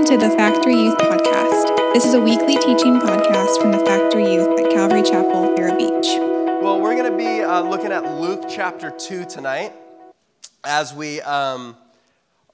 [0.00, 1.92] Welcome to the Factory Youth Podcast.
[1.92, 6.06] This is a weekly teaching podcast from the Factory Youth at Calvary Chapel, Vero Beach.
[6.62, 9.74] Well, we're going to be uh, looking at Luke chapter 2 tonight
[10.64, 11.76] as we um,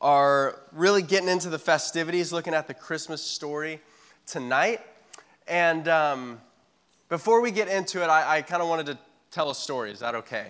[0.01, 3.81] are really getting into the festivities, looking at the Christmas story
[4.27, 4.81] tonight.
[5.47, 6.41] And um,
[7.09, 8.99] before we get into it, I, I kind of wanted to
[9.31, 9.93] tell a story.
[9.93, 10.49] Is that okay?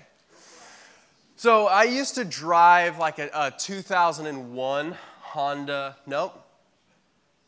[1.37, 6.46] So I used to drive like a, a 2001 Honda, nope,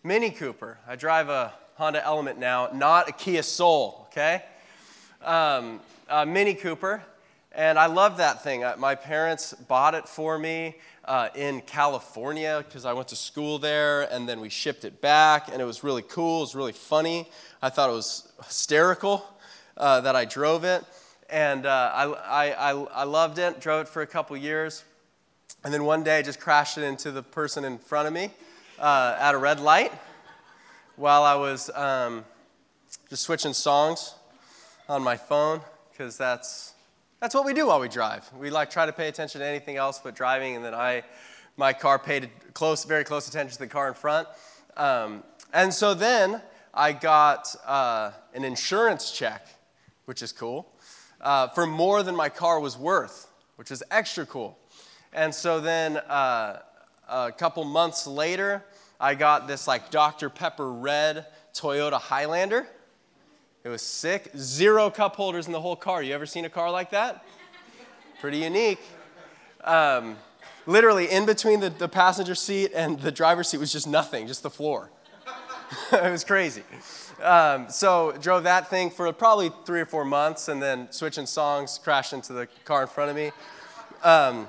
[0.04, 0.78] Mini Cooper.
[0.86, 4.44] I drive a Honda Element now, not a Kia Soul, okay?
[5.24, 5.80] Um,
[6.26, 7.02] Mini Cooper,
[7.50, 8.64] and I love that thing.
[8.78, 14.02] My parents bought it for me uh, in California because I went to school there,
[14.12, 16.38] and then we shipped it back, and it was really cool.
[16.38, 17.28] It was really funny.
[17.60, 19.26] I thought it was hysterical
[19.76, 20.84] uh, that I drove it,
[21.28, 23.60] and uh, I, I, I loved it.
[23.60, 24.84] Drove it for a couple years,
[25.64, 28.30] and then one day I just crashed it into the person in front of me
[28.80, 29.92] uh, at a red light
[30.96, 32.24] while I was um,
[33.08, 34.14] just switching songs
[34.88, 36.74] on my phone because that's
[37.20, 38.30] that's what we do while we drive.
[38.38, 41.02] We like try to pay attention to anything else but driving, and then I,
[41.56, 44.28] my car paid close, very close attention to the car in front.
[44.76, 46.40] Um, and so then
[46.72, 49.48] I got uh, an insurance check,
[50.04, 50.72] which is cool,
[51.20, 54.56] uh, for more than my car was worth, which is extra cool.
[55.12, 56.60] And so then uh,
[57.08, 58.62] a couple months later,
[59.00, 60.30] I got this like Dr.
[60.30, 62.66] Pepper red Toyota Highlander
[63.64, 64.30] it was sick.
[64.36, 66.02] Zero cup holders in the whole car.
[66.02, 67.24] You ever seen a car like that?
[68.20, 68.80] Pretty unique.
[69.64, 70.16] Um,
[70.64, 74.42] literally, in between the, the passenger seat and the driver's seat was just nothing, just
[74.42, 74.90] the floor.
[75.92, 76.62] it was crazy.
[77.22, 81.78] Um, so drove that thing for probably three or four months, and then switching songs,
[81.82, 83.32] crashed into the car in front of me,
[84.02, 84.48] um,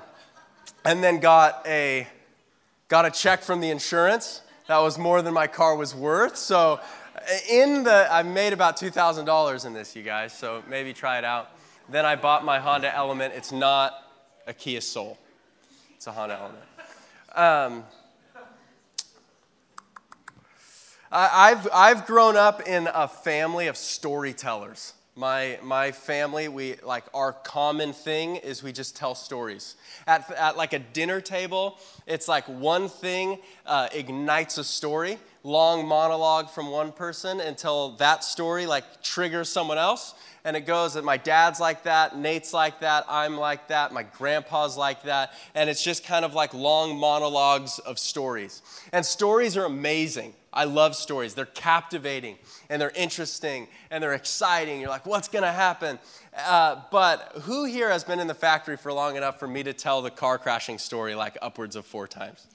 [0.84, 2.06] and then got a
[2.90, 6.36] got a check from the insurance that was more than my car was worth.
[6.36, 6.80] So
[7.48, 11.50] in the, I made about $2,000 in this, you guys, so maybe try it out.
[11.88, 13.32] Then I bought my Honda Element.
[13.34, 13.94] It's not
[14.46, 15.18] a Kia Soul,
[15.96, 16.64] it's a Honda Element.
[17.34, 17.84] Um,
[21.12, 24.94] I've, I've grown up in a family of storytellers.
[25.20, 29.76] My, my family, we like our common thing is we just tell stories.
[30.06, 31.76] At, at like a dinner table,
[32.06, 38.24] it's like one thing uh, ignites a story long monologue from one person until that
[38.24, 40.14] story like triggers someone else.
[40.44, 44.04] And it goes that my dad's like that, Nate's like that, I'm like that, my
[44.04, 45.34] grandpa's like that.
[45.54, 48.62] And it's just kind of like long monologues of stories.
[48.92, 50.34] And stories are amazing.
[50.52, 51.34] I love stories.
[51.34, 52.36] They're captivating
[52.70, 54.80] and they're interesting and they're exciting.
[54.80, 55.98] You're like, what's going to happen?
[56.36, 59.72] Uh, but who here has been in the factory for long enough for me to
[59.72, 62.46] tell the car crashing story like upwards of four times?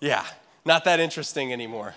[0.00, 0.24] Yeah,
[0.64, 1.94] not that interesting anymore.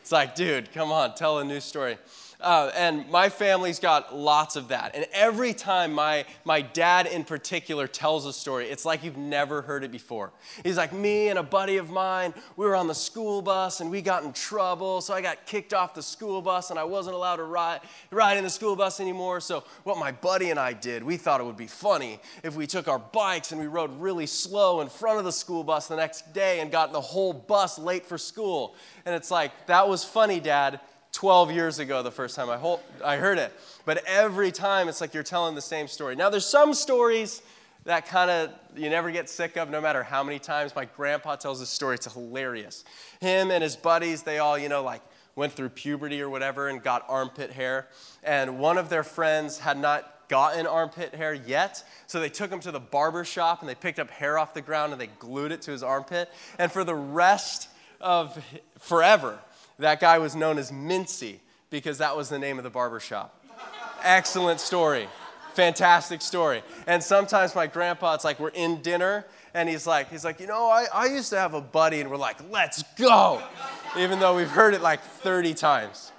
[0.00, 1.98] It's like, dude, come on, tell a new story.
[2.40, 4.94] Uh, and my family's got lots of that.
[4.94, 9.62] And every time my, my dad in particular tells a story, it's like you've never
[9.62, 10.32] heard it before.
[10.62, 13.90] He's like, Me and a buddy of mine, we were on the school bus and
[13.90, 15.00] we got in trouble.
[15.00, 17.80] So I got kicked off the school bus and I wasn't allowed to ride,
[18.10, 19.40] ride in the school bus anymore.
[19.40, 22.66] So what my buddy and I did, we thought it would be funny if we
[22.66, 25.96] took our bikes and we rode really slow in front of the school bus the
[25.96, 28.74] next day and got the whole bus late for school.
[29.06, 30.80] And it's like, That was funny, Dad
[31.16, 33.50] 12 years ago the first time I, I heard it.
[33.86, 36.14] But every time it's like you're telling the same story.
[36.14, 37.40] Now, there's some stories
[37.84, 40.76] that kind of you never get sick of no matter how many times.
[40.76, 42.84] My grandpa tells this story, it's hilarious.
[43.22, 45.00] Him and his buddies, they all, you know, like
[45.36, 47.88] went through puberty or whatever and got armpit hair.
[48.22, 51.82] And one of their friends had not gotten armpit hair yet.
[52.06, 54.60] So they took him to the barber shop and they picked up hair off the
[54.60, 56.30] ground and they glued it to his armpit.
[56.58, 57.70] And for the rest
[58.02, 58.38] of
[58.78, 59.38] forever,
[59.78, 61.38] that guy was known as Mincy
[61.70, 63.44] because that was the name of the barber shop.
[64.02, 65.08] Excellent story.
[65.54, 66.62] Fantastic story.
[66.86, 70.46] And sometimes my grandpa, it's like we're in dinner and he's like, he's like, you
[70.46, 73.42] know, I, I used to have a buddy and we're like, let's go.
[73.98, 76.12] Even though we've heard it like 30 times.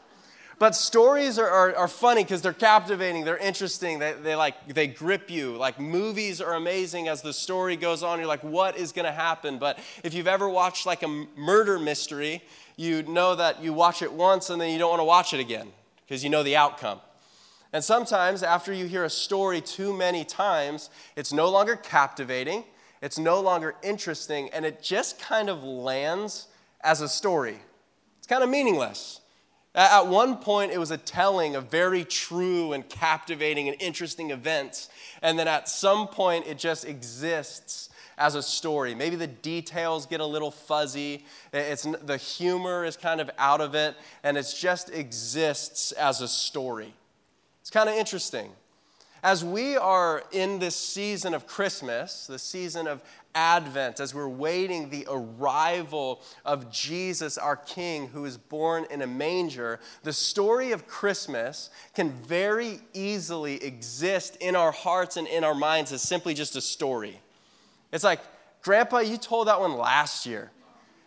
[0.59, 4.87] But stories are, are, are funny because they're captivating, they're interesting, they, they like they
[4.87, 5.55] grip you.
[5.55, 8.17] Like movies are amazing as the story goes on.
[8.17, 9.59] You're like, what is gonna happen?
[9.59, 12.41] But if you've ever watched like a murder mystery,
[12.77, 15.41] you know that you watch it once and then you don't want to watch it
[15.41, 15.67] again
[16.05, 17.01] because you know the outcome.
[17.73, 22.63] And sometimes, after you hear a story too many times, it's no longer captivating,
[23.01, 26.47] it's no longer interesting, and it just kind of lands
[26.81, 27.57] as a story.
[28.19, 29.19] It's kind of meaningless.
[29.75, 34.89] At one point, it was a telling of very true and captivating and interesting events.
[35.21, 38.95] And then at some point, it just exists as a story.
[38.95, 41.25] Maybe the details get a little fuzzy.
[41.53, 46.27] It's, the humor is kind of out of it, and it just exists as a
[46.27, 46.93] story.
[47.61, 48.51] It's kind of interesting.
[49.23, 53.03] As we are in this season of Christmas, the season of
[53.33, 59.07] Advent, as we're waiting the arrival of Jesus, our King, who is born in a
[59.07, 65.55] manger, the story of Christmas can very easily exist in our hearts and in our
[65.55, 67.19] minds as simply just a story.
[67.91, 68.19] It's like,
[68.61, 70.51] Grandpa, you told that one last year.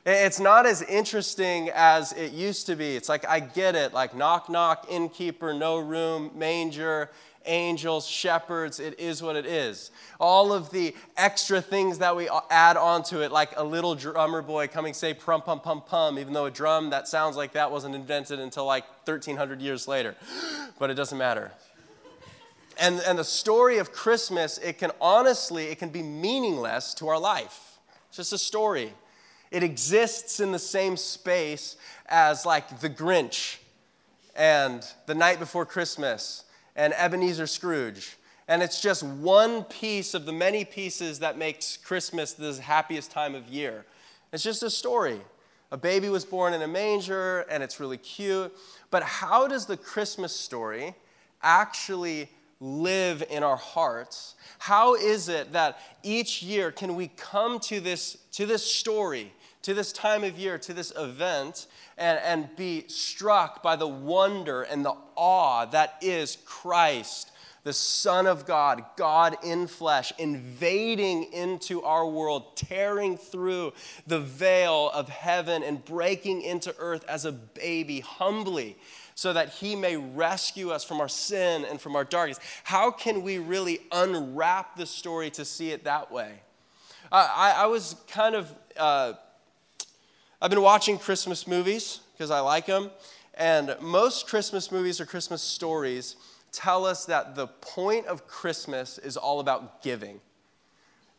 [0.06, 2.96] It's not as interesting as it used to be.
[2.96, 7.10] It's like, I get it, like knock, knock, innkeeper, no room, manger
[7.46, 9.90] angels, shepherds, it is what it is.
[10.18, 14.68] All of the extra things that we add onto it, like a little drummer boy
[14.68, 17.94] coming say prum pum pum pum, even though a drum that sounds like that wasn't
[17.94, 20.14] invented until like 1300 years later.
[20.78, 21.52] But it doesn't matter.
[22.80, 27.18] And, and the story of Christmas, it can honestly, it can be meaningless to our
[27.18, 27.78] life.
[28.08, 28.94] It's just a story.
[29.50, 33.58] It exists in the same space as like the Grinch
[34.34, 36.44] and the night before Christmas
[36.74, 38.16] and Ebenezer Scrooge.
[38.48, 43.34] And it's just one piece of the many pieces that makes Christmas the happiest time
[43.34, 43.84] of year.
[44.32, 45.20] It's just a story.
[45.70, 48.52] A baby was born in a manger, and it's really cute.
[48.90, 50.94] But how does the Christmas story
[51.42, 52.28] actually
[52.60, 54.34] live in our hearts?
[54.58, 59.74] How is it that each year can we come to this, to this story, to
[59.74, 61.66] this time of year, to this event,
[61.96, 67.30] and, and be struck by the wonder and the awe that is Christ,
[67.62, 73.72] the Son of God, God in flesh, invading into our world, tearing through
[74.06, 78.76] the veil of heaven and breaking into earth as a baby humbly
[79.20, 82.40] so that he may rescue us from our sin and from our darkness.
[82.64, 86.40] How can we really unwrap the story to see it that way?
[87.12, 89.12] I, I, was kind of uh,
[90.40, 92.90] I've been watching Christmas movies because I like them.
[93.34, 96.16] And most Christmas movies or Christmas stories
[96.50, 100.22] tell us that the point of Christmas is all about giving.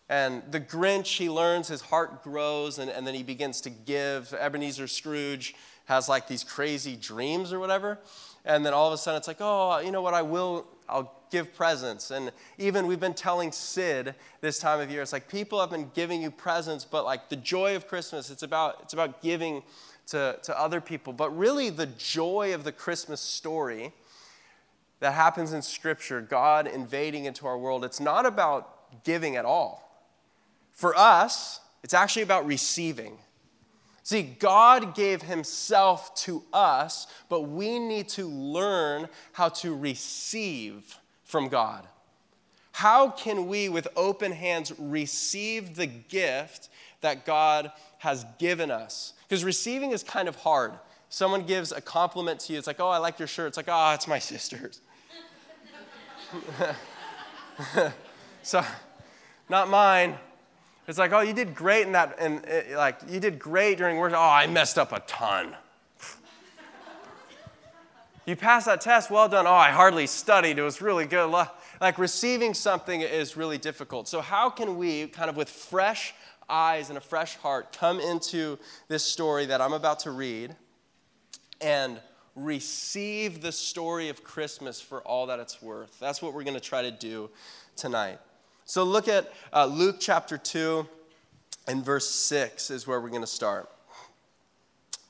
[0.09, 4.33] And the Grinch, he learns, his heart grows, and, and then he begins to give.
[4.33, 5.53] Ebenezer Scrooge
[5.85, 7.99] has like these crazy dreams or whatever.
[8.45, 11.13] And then all of a sudden it's like, oh, you know what, I will, I'll
[11.31, 12.11] give presents.
[12.11, 15.91] And even we've been telling Sid this time of year, it's like people have been
[15.93, 19.63] giving you presents, but like the joy of Christmas, it's about, it's about giving
[20.07, 21.13] to, to other people.
[21.13, 23.93] But really, the joy of the Christmas story
[24.99, 29.87] that happens in Scripture, God invading into our world, it's not about giving at all.
[30.73, 33.17] For us, it's actually about receiving.
[34.03, 41.49] See, God gave Himself to us, but we need to learn how to receive from
[41.49, 41.87] God.
[42.73, 46.69] How can we, with open hands, receive the gift
[47.01, 49.13] that God has given us?
[49.27, 50.73] Because receiving is kind of hard.
[51.09, 53.49] Someone gives a compliment to you, it's like, oh, I like your shirt.
[53.49, 54.81] It's like, oh, it's my sister's.
[58.43, 58.63] so,
[59.49, 60.15] not mine.
[60.87, 63.97] It's like, oh, you did great in that, and it, like, you did great during
[63.97, 64.13] work.
[64.15, 65.55] Oh, I messed up a ton.
[68.25, 69.47] You passed that test, well done.
[69.47, 70.59] Oh, I hardly studied.
[70.59, 71.29] It was really good.
[71.81, 74.07] Like receiving something is really difficult.
[74.07, 76.13] So, how can we, kind of with fresh
[76.47, 80.55] eyes and a fresh heart, come into this story that I'm about to read
[81.59, 81.99] and
[82.35, 85.99] receive the story of Christmas for all that it's worth?
[85.99, 87.31] That's what we're going to try to do
[87.75, 88.19] tonight.
[88.71, 90.87] So, look at uh, Luke chapter 2
[91.67, 93.69] and verse 6 is where we're going to start.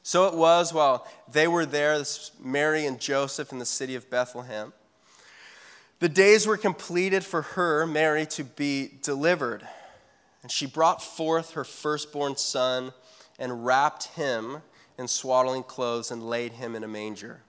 [0.02, 2.02] So it was while they were there,
[2.44, 4.74] Mary and Joseph in the city of Bethlehem.
[6.00, 9.68] The days were completed for her, Mary, to be delivered.
[10.42, 12.94] And she brought forth her firstborn son
[13.38, 14.64] and wrapped him
[14.98, 17.44] in swaddling clothes and laid him in a manger,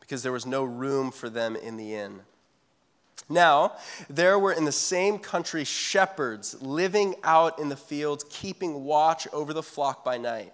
[0.00, 2.20] because there was no room for them in the inn.
[3.28, 3.72] Now,
[4.08, 9.52] there were in the same country shepherds living out in the fields, keeping watch over
[9.52, 10.52] the flock by night.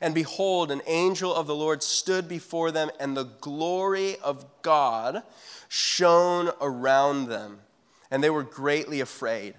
[0.00, 5.22] And behold, an angel of the Lord stood before them, and the glory of God
[5.68, 7.60] shone around them,
[8.10, 9.54] and they were greatly afraid.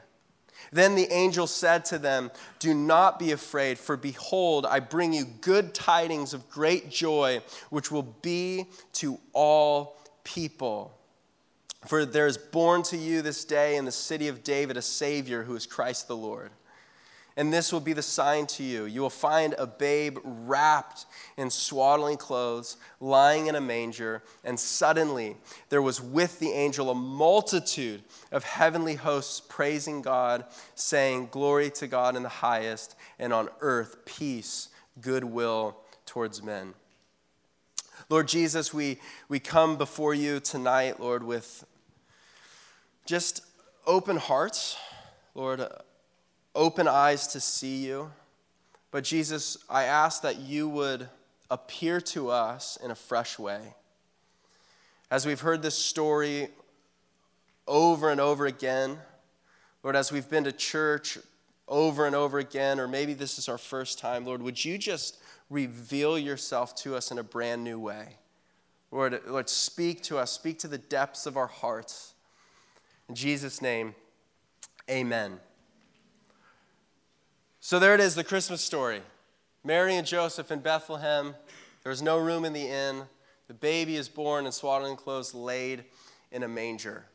[0.71, 5.25] Then the angel said to them, Do not be afraid, for behold, I bring you
[5.25, 10.96] good tidings of great joy, which will be to all people.
[11.87, 15.43] For there is born to you this day in the city of David a Savior
[15.43, 16.51] who is Christ the Lord.
[17.37, 18.85] and this will be the sign to you.
[18.85, 21.05] You will find a babe wrapped
[21.37, 24.23] in swaddling clothes, lying in a manger.
[24.43, 25.37] And suddenly
[25.69, 28.01] there was with the angel a multitude
[28.31, 34.03] of heavenly hosts praising God, saying, Glory to God in the highest, and on earth
[34.03, 35.77] peace, goodwill
[36.07, 36.73] towards men.
[38.09, 41.65] Lord Jesus, we, we come before you tonight, Lord, with
[43.07, 43.41] just
[43.87, 44.77] open hearts,
[45.33, 45.67] Lord
[46.57, 48.11] open eyes to see you.
[48.89, 51.07] But Jesus, I ask that you would
[51.51, 53.75] appear to us in a fresh way.
[55.09, 56.49] As we've heard this story
[57.67, 58.97] over and over again,
[59.83, 61.19] Lord, as we've been to church
[61.67, 65.17] over and over again, or maybe this is our first time, Lord, would you just
[65.49, 68.17] reveal yourself to us in a brand new way?
[68.89, 72.13] Lord, Lord, speak to us, speak to the depths of our hearts.
[73.09, 73.95] In Jesus' name,
[74.89, 75.39] amen.
[77.61, 79.01] So there it is, the Christmas story.
[79.63, 81.35] Mary and Joseph in Bethlehem.
[81.83, 83.03] There was no room in the inn.
[83.47, 85.85] The baby is born in swaddling clothes, laid
[86.31, 87.05] in a manger.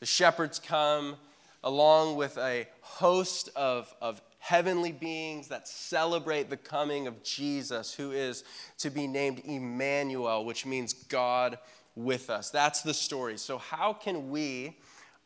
[0.00, 1.16] The shepherds come
[1.62, 8.12] along with a host of, of heavenly beings that celebrate the coming of Jesus, who
[8.12, 8.44] is
[8.78, 11.58] to be named Emmanuel, which means God
[11.94, 12.50] with us.
[12.50, 13.38] That's the story.
[13.38, 14.76] So, how can we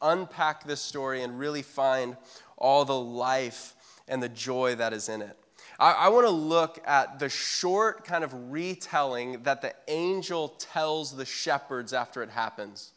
[0.02, 2.16] unpack this story and really find
[2.57, 3.75] all the life
[4.09, 5.37] and the joy that is in it.
[5.78, 11.16] I, I want to look at the short kind of retelling that the angel tells
[11.16, 12.92] the shepherds after it happens.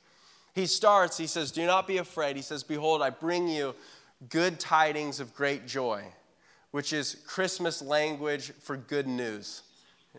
[0.53, 2.35] He starts, he says, Do not be afraid.
[2.35, 3.73] He says, Behold, I bring you
[4.29, 6.03] good tidings of great joy,
[6.71, 9.63] which is Christmas language for good news.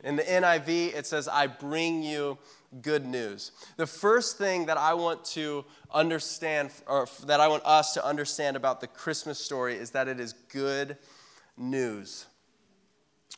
[0.02, 2.36] In the NIV, it says, I bring you
[2.82, 3.52] good news.
[3.76, 8.56] The first thing that I want to understand, or that I want us to understand
[8.56, 10.96] about the Christmas story, is that it is good
[11.56, 12.26] news.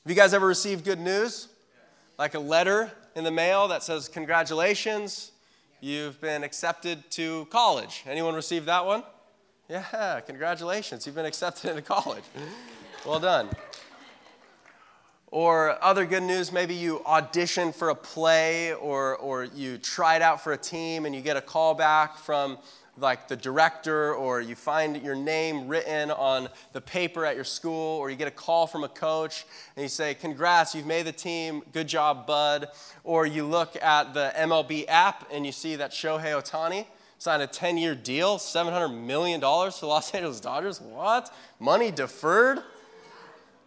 [0.05, 1.49] Have you guys ever received good news?
[2.19, 5.33] Like a letter in the mail that says, Congratulations,
[5.81, 8.05] you've been accepted to college.
[8.07, 9.03] Anyone received that one?
[9.69, 12.25] Yeah, congratulations, you've been accepted into college.
[13.05, 13.51] Well done.
[15.37, 20.23] Or other good news, maybe you audition for a play or, or you try it
[20.23, 22.57] out for a team and you get a call back from
[22.97, 27.99] like the director or you find your name written on the paper at your school
[27.99, 29.45] or you get a call from a coach
[29.77, 31.63] and you say congrats you've made the team.
[31.71, 32.69] Good job bud.
[33.05, 36.87] Or you look at the mlb app and you see that shohei ohtani
[37.19, 40.81] signed a 10-year deal $700 million to los angeles dodgers.
[40.81, 41.31] What?
[41.61, 42.63] Money deferred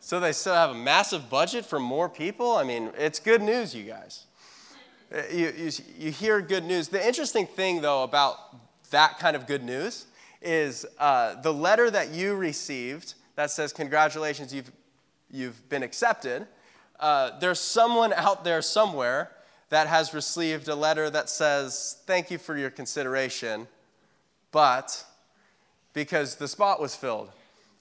[0.09, 2.53] so they still have a massive budget for more people?
[2.53, 4.25] I mean, it's good news, you guys.
[5.13, 6.87] Uh, you, you, you hear good news.
[6.87, 10.07] The interesting thing, though, about that kind of good news
[10.41, 14.71] is uh, the letter that you received that says, Congratulations, you've,
[15.29, 16.47] you've been accepted.
[16.99, 19.29] Uh, there's someone out there somewhere
[19.69, 23.67] that has received a letter that says, Thank you for your consideration,
[24.51, 25.05] but
[25.93, 27.29] because the spot was filled.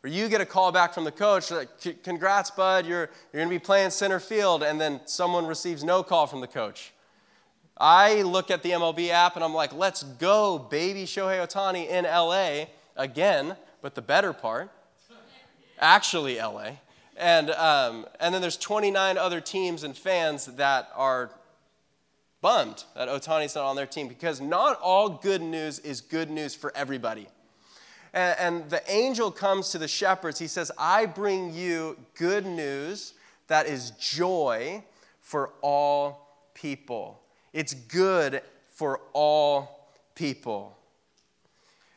[0.09, 1.69] Or you get a call back from the coach, like,
[2.03, 6.03] congrats, bud, you're, you're going to be playing center field, and then someone receives no
[6.03, 6.95] call from the coach.
[7.77, 12.05] I look at the MLB app and I'm like, let's go, baby Shohei Ohtani in
[12.05, 14.71] LA again, but the better part,
[15.79, 16.71] actually LA.
[17.19, 21.33] And, um, and then there's 29 other teams and fans that are
[22.41, 26.55] bummed that Ohtani's not on their team because not all good news is good news
[26.55, 27.29] for everybody.
[28.13, 30.39] And, and the angel comes to the shepherds.
[30.39, 33.15] He says, I bring you good news
[33.49, 34.85] that is joy
[35.21, 37.21] for all people.
[37.53, 40.77] It's good for all people.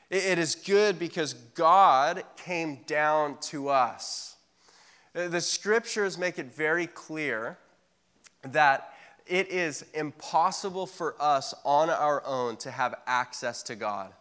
[0.10, 4.36] It is good because God came down to us.
[5.15, 7.58] Uh, the scriptures make it very clear
[8.44, 8.94] that
[9.25, 14.12] it is impossible for us on our own to have access to God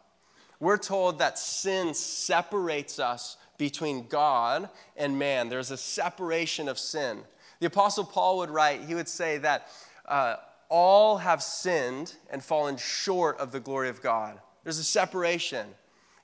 [0.61, 5.49] we're told that sin separates us between God and man.
[5.49, 7.21] There's a separation of sin.
[7.61, 9.69] The Apostle Paul would write, he would say that
[10.07, 10.37] uh,
[10.69, 14.39] all have sinned and fallen short of the glory of God.
[14.63, 15.67] There's a separation.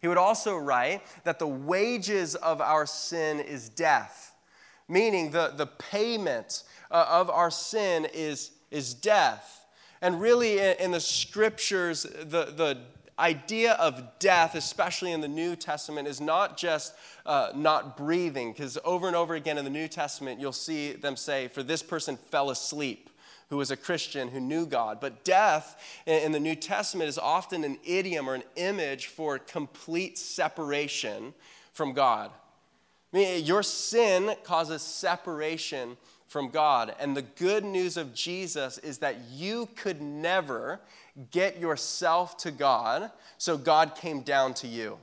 [0.01, 4.35] He would also write that the wages of our sin is death,
[4.89, 9.67] meaning the, the payment uh, of our sin is, is death.
[10.03, 12.79] And really, in, in the scriptures, the, the
[13.19, 16.95] idea of death, especially in the New Testament, is not just
[17.25, 21.17] uh, not breathing, because over and over again in the New Testament, you'll see them
[21.17, 23.11] say, For this person fell asleep,
[23.49, 24.99] who was a Christian who knew God.
[25.01, 30.19] But death in the New Testament is often an idiom or an image for complete
[30.19, 31.33] separation
[31.73, 32.31] from God.
[33.13, 35.97] I mean, your sin causes separation
[36.27, 36.95] from God.
[36.99, 40.81] And the good news of Jesus is that you could never
[41.31, 44.99] get yourself to God, so God came down to you.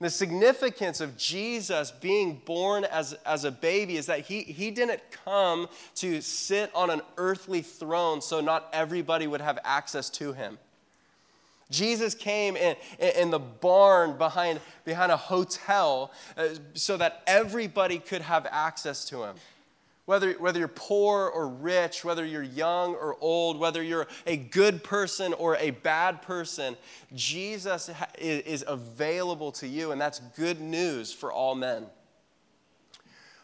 [0.00, 5.00] The significance of Jesus being born as, as a baby is that he, he didn't
[5.24, 10.58] come to sit on an earthly throne so not everybody would have access to him.
[11.70, 18.20] Jesus came in, in the barn behind, behind a hotel uh, so that everybody could
[18.20, 19.36] have access to him.
[20.06, 24.84] Whether, whether you're poor or rich, whether you're young or old, whether you're a good
[24.84, 26.76] person or a bad person,
[27.14, 31.86] Jesus is available to you, and that's good news for all men.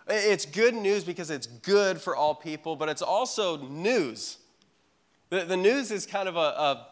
[0.07, 4.39] It's good news because it's good for all people, but it's also news.
[5.31, 6.87] The, the news is kind of a, a,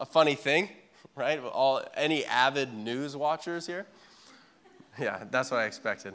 [0.00, 0.68] a funny thing,
[1.14, 1.40] right?
[1.40, 3.86] All, any avid news watchers here?
[4.96, 6.14] Yeah, that's what I expected.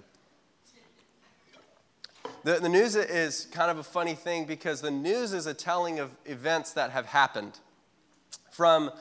[2.44, 6.00] The, the news is kind of a funny thing because the news is a telling
[6.00, 7.60] of events that have happened.
[8.52, 8.92] From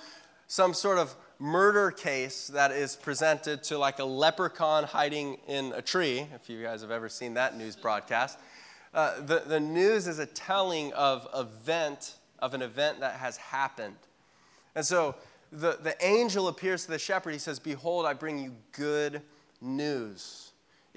[0.48, 5.82] some sort of murder case that is presented to like a leprechaun hiding in a
[5.82, 8.38] tree, if you guys have ever seen that news broadcast.
[8.92, 13.96] Uh, the, the news is a telling of event of an event that has happened.
[14.74, 15.14] And so
[15.52, 17.32] the, the angel appears to the shepherd.
[17.32, 19.22] He says, Behold, I bring you good
[19.60, 20.47] news.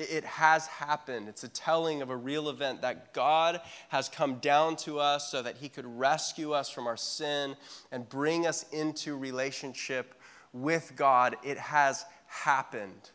[0.02, 1.28] It has happened.
[1.28, 5.42] It's a telling of a real event that God has come down to us so
[5.42, 7.56] that He could rescue us from our sin
[7.92, 10.16] and bring us into relationship
[10.54, 11.36] with God.
[11.44, 13.12] It has happened.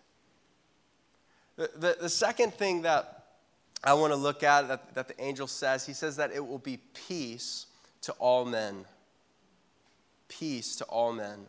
[1.56, 3.24] The, the, the second thing that
[3.82, 6.58] I want to look at that, that the angel says, he says that it will
[6.58, 6.78] be
[7.08, 7.66] peace
[8.02, 8.84] to all men.
[10.28, 11.46] Peace to all men.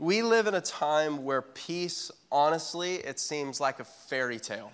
[0.00, 4.70] We live in a time where peace, honestly, it seems like a fairy tale.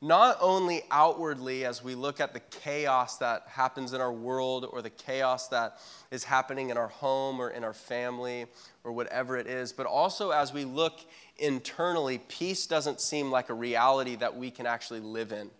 [0.00, 4.80] Not only outwardly, as we look at the chaos that happens in our world or
[4.80, 5.78] the chaos that
[6.10, 8.46] is happening in our home or in our family
[8.84, 11.00] or whatever it is, but also as we look
[11.36, 15.50] internally, peace doesn't seem like a reality that we can actually live in.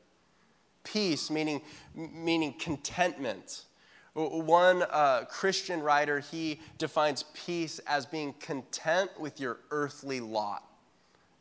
[0.83, 1.61] Peace, meaning,
[1.95, 3.67] meaning contentment
[4.15, 10.65] one uh, Christian writer, he defines peace as being content with your earthly lot,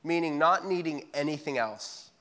[0.03, 2.11] meaning not needing anything else.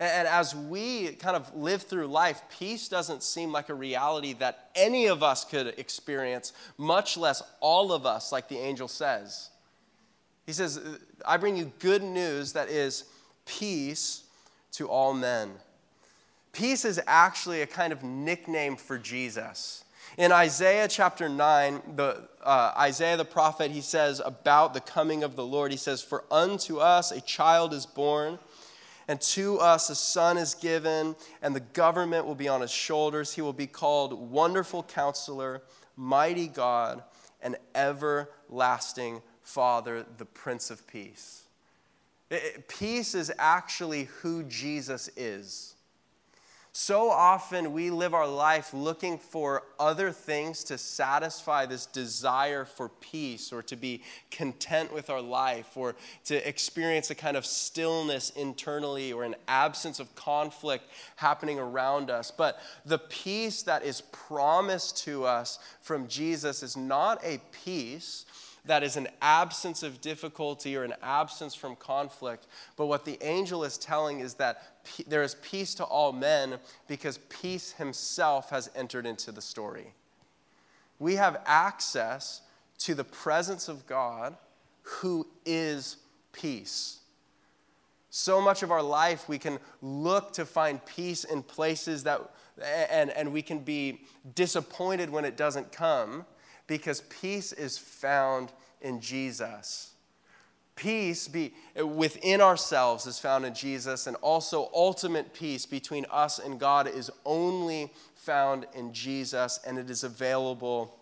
[0.00, 4.70] And as we kind of live through life, peace doesn't seem like a reality that
[4.76, 9.50] any of us could experience, much less all of us, like the angel says.
[10.46, 10.80] He says,
[11.26, 13.04] I bring you good news that is
[13.44, 14.22] peace
[14.72, 15.50] to all men.
[16.52, 19.84] Peace is actually a kind of nickname for Jesus.
[20.16, 25.36] In Isaiah chapter 9, the, uh, Isaiah the prophet, he says about the coming of
[25.36, 28.38] the Lord, he says, For unto us a child is born,
[29.06, 33.34] and to us a son is given, and the government will be on his shoulders.
[33.34, 35.62] He will be called Wonderful Counselor,
[35.96, 37.02] Mighty God,
[37.40, 41.44] and Everlasting Father, the Prince of Peace.
[42.30, 45.74] It, peace is actually who Jesus is.
[46.72, 52.88] So often we live our life looking for other things to satisfy this desire for
[52.88, 58.30] peace or to be content with our life or to experience a kind of stillness
[58.30, 60.84] internally or an absence of conflict
[61.16, 62.30] happening around us.
[62.30, 68.24] But the peace that is promised to us from Jesus is not a peace
[68.68, 72.46] that is an absence of difficulty or an absence from conflict.
[72.76, 77.18] But what the angel is telling is that there is peace to all men because
[77.28, 79.92] peace himself has entered into the story.
[80.98, 82.42] We have access
[82.78, 84.36] to the presence of God
[84.82, 85.96] who is
[86.32, 87.00] peace.
[88.10, 92.22] So much of our life, we can look to find peace in places that,
[92.90, 94.00] and, and we can be
[94.34, 96.24] disappointed when it doesn't come
[96.66, 99.92] because peace is found in Jesus.
[100.78, 106.38] Peace be, uh, within ourselves is found in Jesus, and also ultimate peace between us
[106.38, 110.96] and God is only found in Jesus, and it is available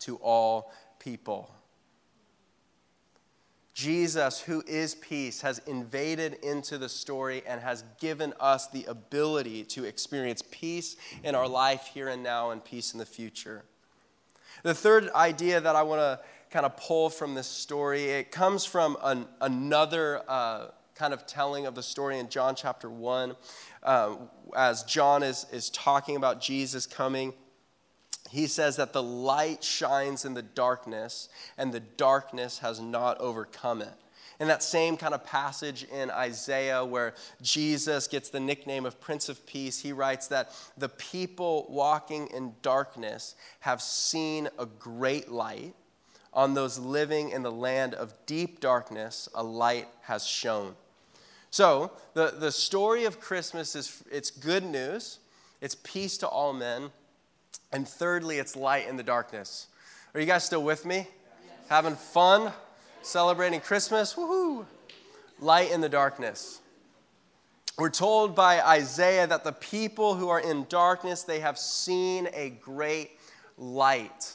[0.00, 1.48] to all people.
[3.74, 9.62] Jesus, who is peace, has invaded into the story and has given us the ability
[9.66, 13.62] to experience peace in our life here and now and peace in the future.
[14.64, 16.18] The third idea that I want to
[16.50, 21.66] kind of pull from this story, it comes from an, another uh, kind of telling
[21.66, 23.36] of the story in John chapter 1.
[23.82, 24.16] Uh,
[24.56, 27.34] as John is, is talking about Jesus coming,
[28.30, 33.82] he says that the light shines in the darkness, and the darkness has not overcome
[33.82, 33.94] it.
[34.38, 39.28] In that same kind of passage in Isaiah where Jesus gets the nickname of Prince
[39.30, 45.74] of Peace, he writes that the people walking in darkness have seen a great light.
[46.36, 50.76] On those living in the land of deep darkness, a light has shone.
[51.50, 55.18] So, the, the story of Christmas is it's good news,
[55.62, 56.90] it's peace to all men,
[57.72, 59.68] and thirdly, it's light in the darkness.
[60.14, 60.96] Are you guys still with me?
[60.96, 61.08] Yes.
[61.68, 62.52] Having fun?
[63.02, 64.14] Celebrating Christmas?
[64.14, 64.66] Woohoo!
[65.40, 66.60] Light in the darkness.
[67.78, 72.50] We're told by Isaiah that the people who are in darkness, they have seen a
[72.50, 73.10] great
[73.58, 74.32] light.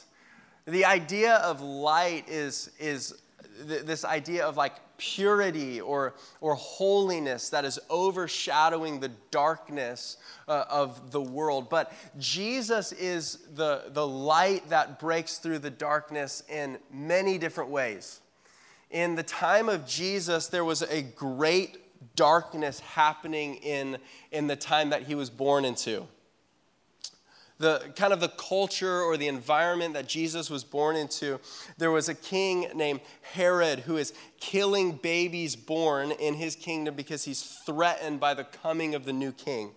[0.66, 3.20] The idea of light is, is
[3.66, 10.64] th- this idea of like purity or, or holiness that is overshadowing the darkness uh,
[10.70, 11.68] of the world.
[11.68, 18.20] But Jesus is the, the light that breaks through the darkness in many different ways.
[18.90, 21.78] In the time of Jesus, there was a great
[22.14, 23.98] darkness happening in,
[24.30, 26.06] in the time that he was born into
[27.62, 31.38] the kind of the culture or the environment that Jesus was born into,
[31.78, 37.24] there was a king named Herod who is killing babies born in his kingdom because
[37.24, 39.70] he's threatened by the coming of the new king.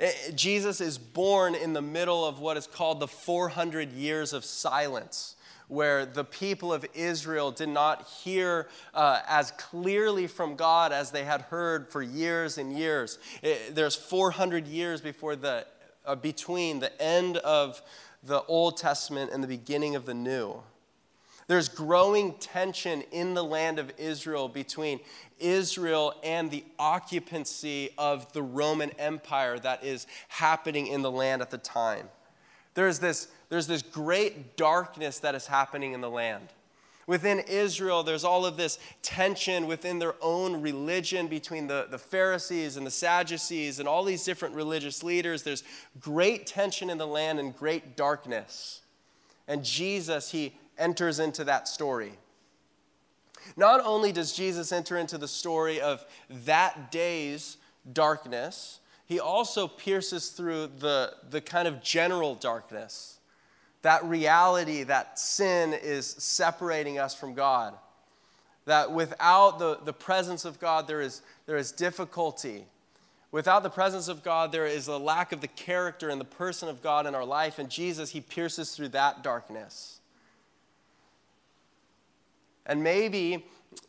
[0.00, 4.42] Eh, Jesus is born in the middle of what is called the 400 years of
[4.42, 5.36] silence
[5.68, 11.24] where the people of Israel did not hear uh, as clearly from God as they
[11.24, 13.18] had heard for years and years.
[13.42, 15.66] It, eh, there's 400 years before the
[16.04, 17.82] uh, between the end of
[18.22, 20.62] the Old Testament and the beginning of the New.
[21.48, 25.00] There's growing tension in the land of Israel between
[25.38, 31.50] Israel and the occupancy of the Roman Empire that is happening in the land at
[31.50, 32.08] the time.
[32.74, 36.48] There's this, there's this great darkness that is happening in the land.
[37.06, 42.76] Within Israel, there's all of this tension within their own religion between the, the Pharisees
[42.76, 45.42] and the Sadducees and all these different religious leaders.
[45.42, 45.64] There's
[46.00, 48.82] great tension in the land and great darkness.
[49.48, 52.12] And Jesus, he enters into that story.
[53.56, 57.56] Not only does Jesus enter into the story of that day's
[57.92, 63.11] darkness, he also pierces through the, the kind of general darkness
[63.82, 67.74] that reality that sin is separating us from God.
[68.64, 72.64] That without the, the presence of God, there is, there is difficulty.
[73.32, 76.68] Without the presence of God, there is a lack of the character and the person
[76.68, 77.58] of God in our life.
[77.58, 80.00] And Jesus, He pierces through that darkness.
[82.64, 83.44] And maybe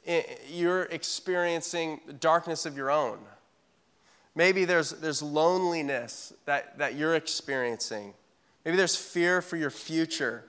[0.07, 3.19] eh, you're experiencing darkness of your own.
[4.33, 8.15] Maybe there's, there's loneliness that, that you're experiencing.
[8.65, 10.43] Maybe there's fear for your future.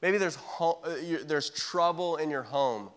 [0.00, 0.74] Maybe there's, uh,
[1.24, 2.90] there's trouble in your home.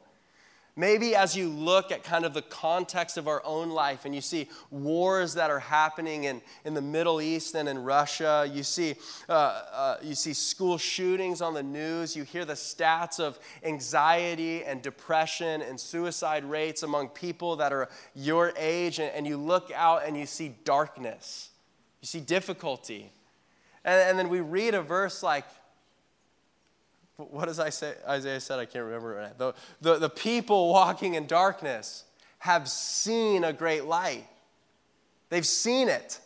[0.78, 4.20] Maybe as you look at kind of the context of our own life and you
[4.20, 8.96] see wars that are happening in, in the Middle East and in Russia, you see,
[9.30, 14.65] uh, uh, you see school shootings on the news, you hear the stats of anxiety
[14.65, 19.72] and depression and suicide rates among people that are your age, and, and you look
[19.74, 21.52] out and you see darkness,
[22.02, 23.13] you see difficulty.
[23.86, 25.45] And, and then we read a verse like,
[27.15, 27.60] what does?
[27.60, 28.60] Isaiah said?
[28.60, 32.04] I can't remember the, the, the people walking in darkness
[32.39, 34.28] have seen a great light.
[35.30, 36.19] They've seen it.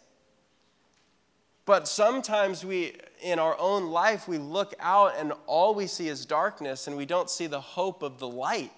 [1.66, 6.26] But sometimes we, in our own life, we look out and all we see is
[6.26, 8.72] darkness and we don't see the hope of the light.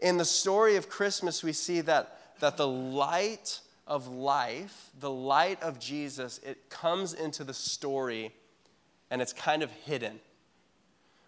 [0.00, 5.62] In the story of Christmas, we see that, that the light of life, the light
[5.62, 8.32] of Jesus, it comes into the story
[9.10, 10.20] and it's kind of hidden.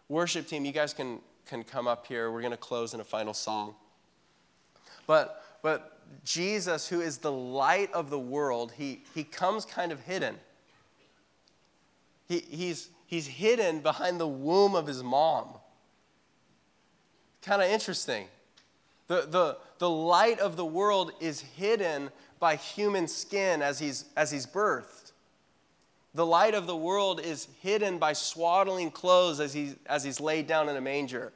[0.09, 2.31] Worship team, you guys can, can come up here.
[2.31, 3.75] We're going to close in a final song.
[5.07, 10.01] But, but Jesus, who is the light of the world, he, he comes kind of
[10.01, 10.37] hidden.
[12.29, 15.49] He, he's, he's hidden behind the womb of his mom.
[17.43, 18.27] Kind of interesting.
[19.09, 24.31] The, the, the light of the world is hidden by human skin as he's, as
[24.31, 25.13] he's birthed.
[26.15, 30.47] The light of the world is hidden by swaddling clothes as, he, as he's laid
[30.47, 31.33] down in a manger.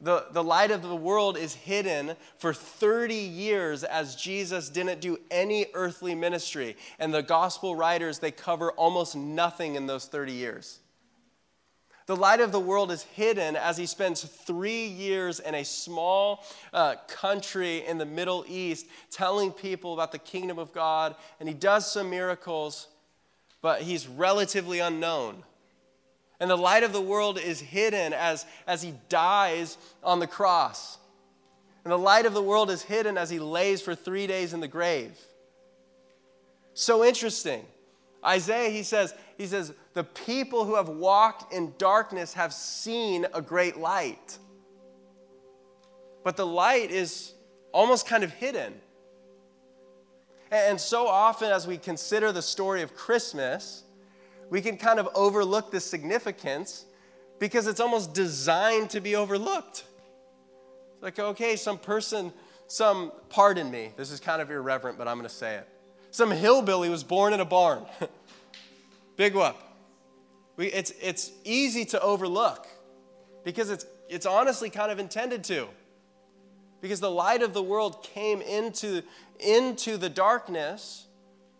[0.00, 5.18] The, the light of the world is hidden for 30 years as Jesus didn't do
[5.30, 6.76] any earthly ministry.
[6.98, 10.80] And the gospel writers, they cover almost nothing in those 30 years.
[12.06, 16.44] The light of the world is hidden as he spends three years in a small
[16.72, 21.16] uh, country in the Middle East telling people about the kingdom of God.
[21.40, 22.88] And he does some miracles,
[23.62, 25.44] but he's relatively unknown.
[26.40, 30.98] And the light of the world is hidden as, as he dies on the cross.
[31.84, 34.60] And the light of the world is hidden as he lays for three days in
[34.60, 35.16] the grave.
[36.74, 37.64] So interesting.
[38.22, 43.40] Isaiah, he says, he says, the people who have walked in darkness have seen a
[43.40, 44.38] great light.
[46.24, 47.32] But the light is
[47.72, 48.74] almost kind of hidden.
[50.50, 53.84] And so often, as we consider the story of Christmas,
[54.50, 56.86] we can kind of overlook the significance
[57.38, 59.84] because it's almost designed to be overlooked.
[60.94, 62.32] It's like, okay, some person,
[62.66, 65.68] some, pardon me, this is kind of irreverent, but I'm going to say it.
[66.10, 67.84] Some hillbilly was born in a barn.
[69.16, 69.56] Big whoop.
[70.56, 72.66] We, it's, it's easy to overlook
[73.44, 75.66] because it's, it's honestly kind of intended to.
[76.80, 79.02] Because the light of the world came into,
[79.40, 81.06] into the darkness,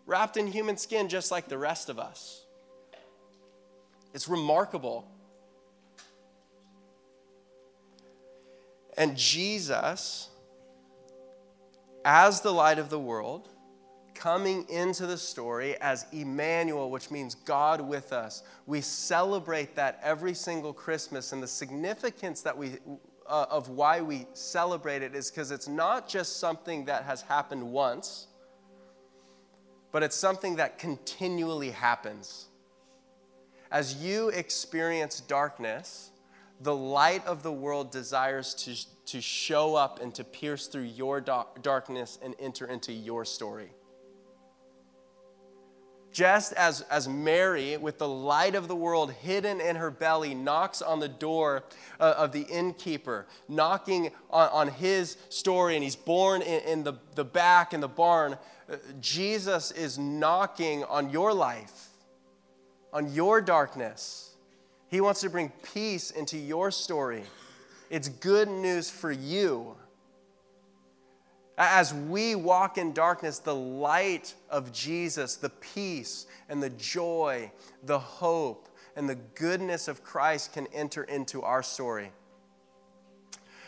[0.05, 2.45] wrapped in human skin, just like the rest of us.
[4.13, 5.07] It's remarkable.
[8.97, 10.29] And Jesus,
[12.05, 13.49] as the light of the world,
[14.15, 18.41] coming into the story as Emmanuel, which means God with us.
[18.65, 22.77] We celebrate that every single Christmas, and the significance that we,
[23.27, 27.63] uh, of why we celebrate it is because it's not just something that has happened
[27.71, 28.27] once,
[29.91, 32.47] but it's something that continually happens.
[33.71, 36.11] As you experience darkness,
[36.61, 38.75] the light of the world desires to,
[39.05, 43.74] to show up and to pierce through your darkness and enter into your story
[46.15, 50.81] just as, as Mary, with the light of the world hidden in her belly, knocks
[50.81, 51.65] on the door
[51.99, 56.93] uh, of the innkeeper, knocking on, on, his story, and he's born in, in the,
[57.15, 58.37] the back in the barn,
[58.71, 61.89] uh, Jesus is knocking on your life,
[62.93, 64.35] on your darkness.
[64.87, 67.23] He wants to bring peace into your story.
[67.89, 69.75] It's good news for you.
[71.57, 77.51] As we walk in darkness, the light of Jesus, the peace and the joy,
[77.83, 82.11] the hope and the goodness of Christ can enter into our story.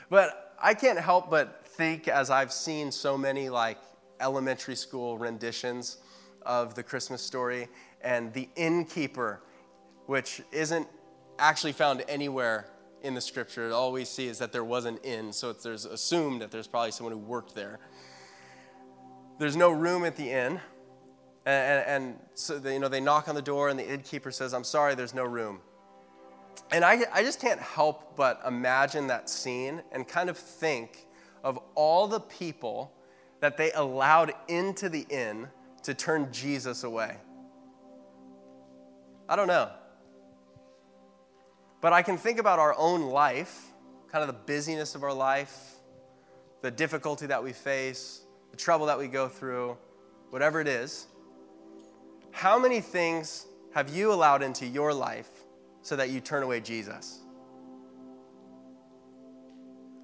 [0.10, 3.78] But I can't help but think, as I've seen so many like
[4.20, 5.98] elementary school renditions
[6.42, 7.68] of the Christmas story,
[8.02, 9.42] and the innkeeper,
[10.08, 10.88] which isn't
[11.40, 12.66] actually found anywhere
[13.02, 13.72] in the scripture.
[13.72, 16.68] All we see is that there was an inn, so it's there's assumed that there's
[16.68, 17.80] probably someone who worked there.
[19.40, 20.60] There's no room at the inn,
[21.46, 24.54] and, and so they, you know they knock on the door, and the innkeeper says,
[24.54, 25.60] "I'm sorry, there's no room."
[26.72, 31.08] And I, I just can't help but imagine that scene and kind of think
[31.44, 32.92] of all the people
[33.40, 35.48] that they allowed into the inn
[35.84, 37.18] to turn Jesus away.
[39.30, 39.70] I don't know.
[41.80, 43.68] But I can think about our own life,
[44.12, 45.76] kind of the busyness of our life,
[46.62, 49.78] the difficulty that we face, the trouble that we go through,
[50.32, 51.08] whatever it is.
[52.32, 55.30] How many things have you allowed into your life
[55.82, 57.20] so that you turn away Jesus?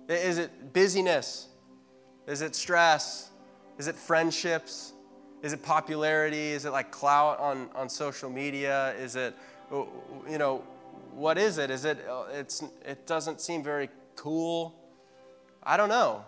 [0.07, 1.47] Is it busyness?
[2.27, 3.31] Is it stress?
[3.77, 4.93] Is it friendships?
[5.41, 6.49] Is it popularity?
[6.51, 8.93] Is it like clout on, on social media?
[8.99, 9.35] Is it,
[9.71, 10.63] you know,
[11.13, 11.69] what is it?
[11.69, 14.75] Is it, uh, it's, it doesn't seem very cool?
[15.61, 16.25] I don't know.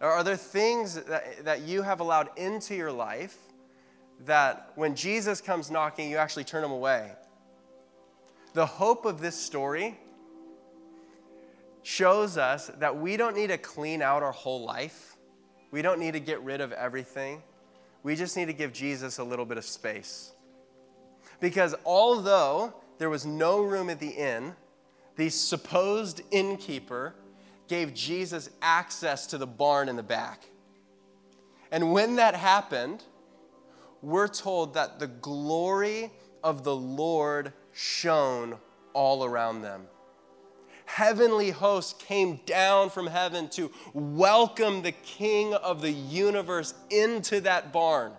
[0.00, 3.36] Are there things that, that you have allowed into your life
[4.26, 7.12] that when Jesus comes knocking, you actually turn him away?
[8.52, 9.98] The hope of this story
[11.82, 15.16] shows us that we don't need to clean out our whole life.
[15.70, 17.42] We don't need to get rid of everything.
[18.02, 20.32] We just need to give Jesus a little bit of space.
[21.40, 24.54] Because although there was no room at the inn,
[25.16, 27.14] the supposed innkeeper
[27.68, 30.48] gave Jesus access to the barn in the back.
[31.70, 33.02] And when that happened,
[34.02, 36.12] we're told that the glory
[36.44, 38.56] of the Lord shone
[38.92, 39.86] all around them.
[40.84, 47.72] Heavenly hosts came down from heaven to welcome the King of the universe into that
[47.72, 48.12] barn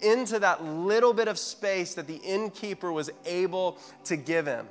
[0.00, 4.66] into that little bit of space that the innkeeper was able to give him.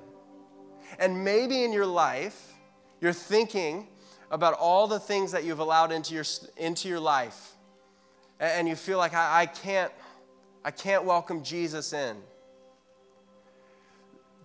[1.00, 2.54] And maybe in your life,
[3.00, 3.88] you're thinking
[4.30, 6.24] about all the things that you've allowed into your,
[6.58, 7.52] into your life,
[8.40, 9.92] and you feel like, I, I can't,
[10.64, 12.18] I can't welcome Jesus in.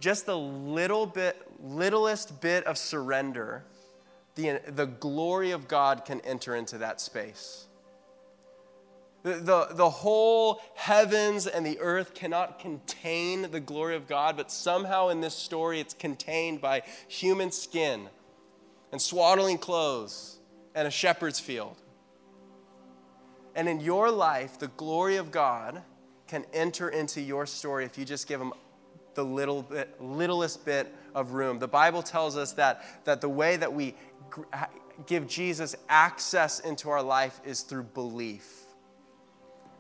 [0.01, 3.65] Just the little bit, littlest bit of surrender,
[4.35, 7.67] the, the glory of God can enter into that space.
[9.27, 14.53] The, the, the whole heavens and the earth cannot contain the glory of God, but
[14.53, 18.09] somehow in this story it's contained by human skin
[18.93, 20.39] and swaddling clothes
[20.77, 21.75] and a shepherd's field.
[23.57, 25.83] And in your life, the glory of God
[26.29, 28.53] can enter into your story if you just give him
[29.15, 31.59] the little bit, littlest bit of room.
[31.59, 33.97] The Bible tells us that, that the way that we
[35.07, 38.66] give Jesus access into our life is through belief.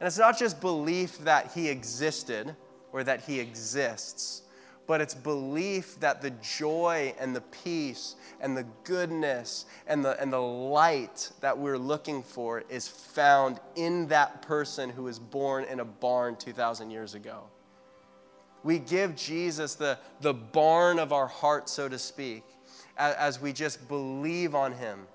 [0.00, 2.54] And it's not just belief that he existed
[2.92, 4.42] or that he exists,
[4.86, 10.32] but it's belief that the joy and the peace and the goodness and the, and
[10.32, 15.80] the light that we're looking for is found in that person who was born in
[15.80, 17.44] a barn 2,000 years ago.
[18.62, 22.44] We give Jesus the, the barn of our heart, so to speak,
[22.96, 25.06] as, as we just believe on him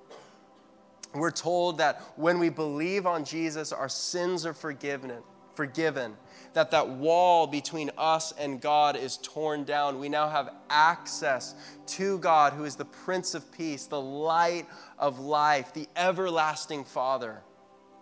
[1.14, 5.12] we're told that when we believe on Jesus, our sins are forgiven,
[5.56, 6.16] forgiven.
[6.54, 10.00] That that wall between us and God is torn down.
[10.00, 11.56] We now have access
[11.88, 14.68] to God, who is the Prince of Peace, the light
[15.00, 17.42] of life, the everlasting Father.